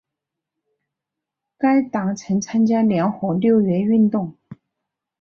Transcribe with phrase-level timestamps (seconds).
[1.59, 4.35] 该党曾参加联合六月运动。